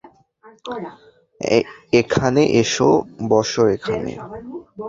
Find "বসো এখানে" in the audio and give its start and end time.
3.29-4.11